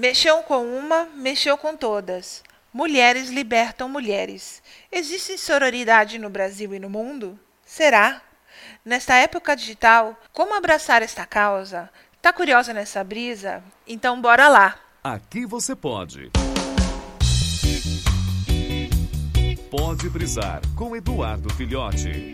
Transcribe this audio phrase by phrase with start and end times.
[0.00, 2.42] Mexeu com uma, mexeu com todas.
[2.72, 4.62] Mulheres libertam mulheres.
[4.90, 7.38] Existe sororidade no Brasil e no mundo?
[7.66, 8.22] Será?
[8.82, 11.90] Nesta época digital, como abraçar esta causa?
[12.22, 13.62] Tá curiosa nessa brisa?
[13.86, 14.74] Então bora lá!
[15.04, 16.30] Aqui você pode.
[19.70, 22.32] Pode brisar com Eduardo Filhote.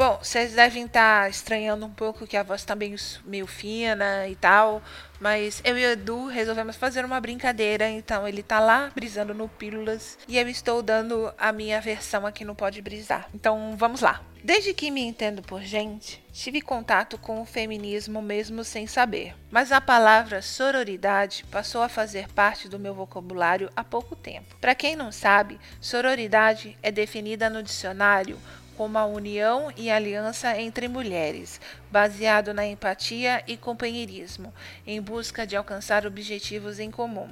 [0.00, 4.34] Bom, vocês devem estar estranhando um pouco que a voz está meio, meio fina e
[4.34, 4.82] tal,
[5.20, 9.46] mas eu e o Edu resolvemos fazer uma brincadeira, então ele tá lá brisando no
[9.46, 13.28] Pílulas e eu estou dando a minha versão aqui no Pode Brisar.
[13.34, 14.22] Então vamos lá.
[14.42, 19.70] Desde que me entendo por gente, tive contato com o feminismo mesmo sem saber, mas
[19.70, 24.56] a palavra sororidade passou a fazer parte do meu vocabulário há pouco tempo.
[24.62, 28.38] Para quem não sabe, sororidade é definida no dicionário
[28.80, 34.54] como a união e aliança entre mulheres, baseado na empatia e companheirismo,
[34.86, 37.28] em busca de alcançar objetivos em comum.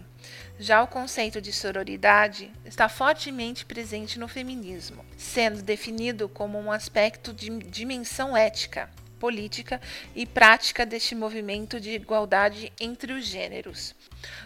[0.58, 7.32] Já o conceito de sororidade está fortemente presente no feminismo, sendo definido como um aspecto
[7.32, 9.80] de dimensão ética, política
[10.14, 13.94] e prática deste movimento de igualdade entre os gêneros.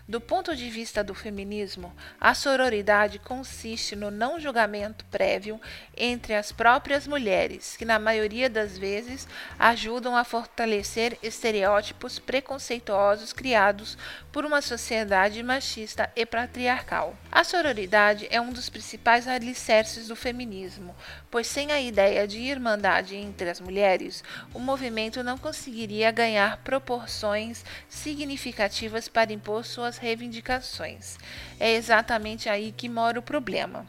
[0.07, 5.61] Do ponto de vista do feminismo, a sororidade consiste no não julgamento prévio
[5.97, 9.27] entre as próprias mulheres, que na maioria das vezes
[9.59, 13.97] ajudam a fortalecer estereótipos preconceituosos criados
[14.31, 17.17] por uma sociedade machista e patriarcal.
[17.31, 20.95] A sororidade é um dos principais alicerces do feminismo,
[21.31, 27.65] pois sem a ideia de irmandade entre as mulheres, o movimento não conseguiria ganhar proporções
[27.89, 31.19] significativas para impor suas reivindicações.
[31.59, 33.87] É exatamente aí que mora o problema.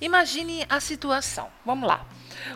[0.00, 1.48] Imagine a situação.
[1.64, 2.06] Vamos lá.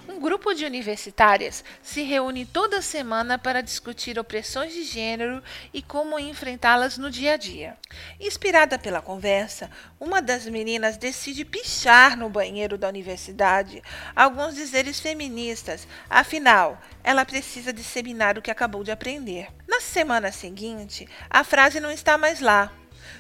[0.08, 6.18] Um grupo de universitárias se reúne toda semana para discutir opressões de gênero e como
[6.18, 7.76] enfrentá-las no dia a dia.
[8.18, 13.82] Inspirada pela conversa, uma das meninas decide pichar no banheiro da universidade
[14.14, 19.48] alguns dizeres feministas, afinal, ela precisa disseminar o que acabou de aprender.
[19.66, 22.72] Na semana seguinte, a frase não está mais lá.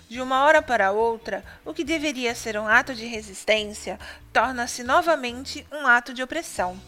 [0.08, 3.98] De uma hora para outra, o que deveria ser um ato de resistência
[4.32, 6.80] torna-se novamente um ato de opressão.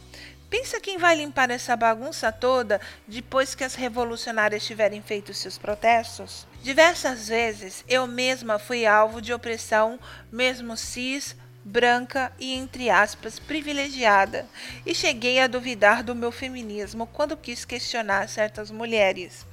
[0.51, 6.47] Pensa quem vai limpar essa bagunça toda depois que as revolucionárias tiverem feito seus protestos?
[6.63, 10.01] Diversas vezes eu mesma fui alvo de opressão,
[10.33, 11.37] mesmo cis,
[11.69, 14.49] branca e, entre aspas, privilegiada,
[14.87, 19.47] e cheguei a duvidar do meu feminismo quando quis questionar certas mulheres.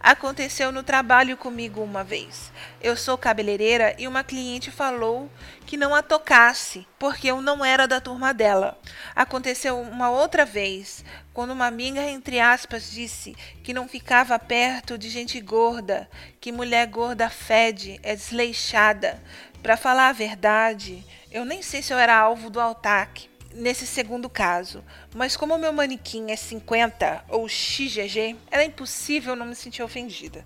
[0.00, 2.50] Aconteceu no trabalho comigo uma vez.
[2.80, 5.30] Eu sou cabeleireira e uma cliente falou
[5.66, 8.78] que não a tocasse, porque eu não era da turma dela.
[9.14, 11.04] Aconteceu uma outra vez,
[11.34, 16.08] quando uma amiga, entre aspas, disse que não ficava perto de gente gorda,
[16.40, 19.22] que mulher gorda fede, é desleixada.
[19.62, 24.28] Para falar a verdade, eu nem sei se eu era alvo do ataque nesse segundo
[24.28, 30.44] caso, mas como meu manequim é 50 ou XGG, era impossível não me sentir ofendida.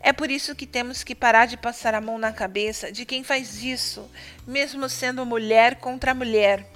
[0.00, 3.22] É por isso que temos que parar de passar a mão na cabeça de quem
[3.22, 4.08] faz isso,
[4.46, 6.66] mesmo sendo mulher contra mulher.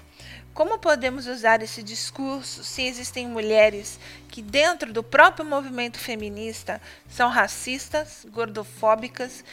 [0.52, 7.28] Como podemos usar esse discurso se existem mulheres que, dentro do próprio movimento feminista, são
[7.28, 9.44] racistas, gordofóbicas,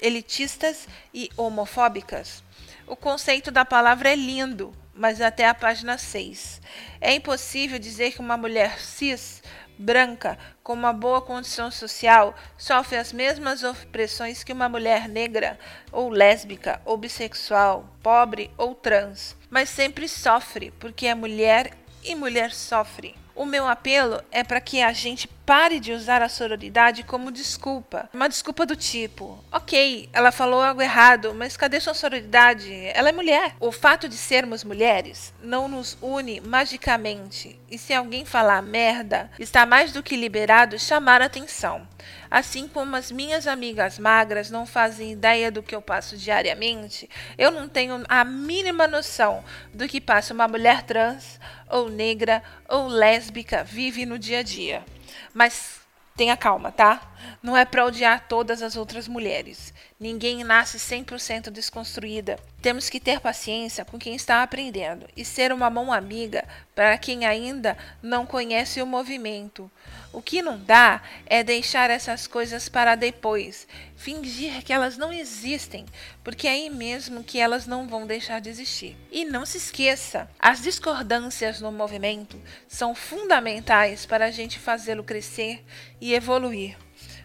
[0.00, 2.42] elitistas e homofóbicas?
[2.86, 6.60] O conceito da palavra é lindo, mas até a página 6.
[7.00, 9.42] É impossível dizer que uma mulher cis,
[9.78, 15.58] branca, com uma boa condição social, sofre as mesmas opressões que uma mulher negra,
[15.90, 21.70] ou lésbica, ou bissexual, pobre ou trans mas sempre sofre, porque é mulher
[22.02, 23.14] e mulher sofre.
[23.36, 28.08] O meu apelo é para que a gente pare de usar a sororidade como desculpa.
[28.12, 32.72] Uma desculpa do tipo: ok, ela falou algo errado, mas cadê sua sororidade?
[32.94, 33.54] Ela é mulher.
[33.60, 37.58] O fato de sermos mulheres não nos une magicamente.
[37.70, 41.86] E se alguém falar merda, está mais do que liberado chamar atenção.
[42.30, 47.08] Assim como as minhas amigas magras não fazem ideia do que eu passo diariamente,
[47.38, 51.38] eu não tenho a mínima noção do que passa uma mulher trans,
[51.68, 54.84] ou negra, ou lésbica vive no dia a dia.
[55.32, 55.80] Mas
[56.16, 57.00] tenha calma, tá?
[57.42, 59.74] Não é para odiar todas as outras mulheres.
[59.98, 62.38] Ninguém nasce 100% desconstruída.
[62.62, 66.44] Temos que ter paciência com quem está aprendendo e ser uma mão amiga
[66.74, 69.70] para quem ainda não conhece o movimento.
[70.12, 73.66] O que não dá é deixar essas coisas para depois,
[74.04, 75.86] fingir que elas não existem,
[76.22, 78.94] porque é aí mesmo que elas não vão deixar de existir.
[79.10, 85.64] E não se esqueça, as discordâncias no movimento são fundamentais para a gente fazê-lo crescer
[86.02, 86.76] e evoluir.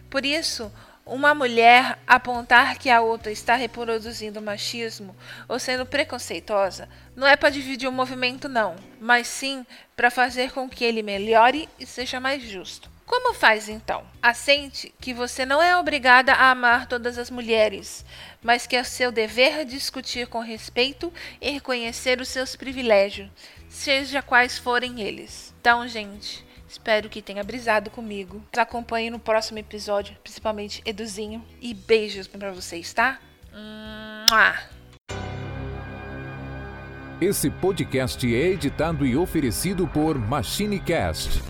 [0.08, 0.72] Por isso,
[1.04, 5.14] uma mulher apontar que a outra está reproduzindo machismo
[5.46, 10.66] ou sendo preconceituosa não é para dividir o movimento, não, mas sim para fazer com
[10.66, 12.90] que ele melhore e seja mais justo.
[13.10, 14.04] Como faz então?
[14.22, 18.04] Assente que você não é obrigada a amar todas as mulheres,
[18.40, 23.28] mas que é seu dever discutir com respeito e reconhecer os seus privilégios,
[23.68, 25.52] seja quais forem eles.
[25.60, 28.40] Então, gente, espero que tenha brisado comigo.
[28.56, 31.44] Acompanhe no próximo episódio, principalmente Eduzinho.
[31.60, 33.18] E beijos para vocês, tá?
[37.20, 41.42] Esse podcast é editado e oferecido por MachineCast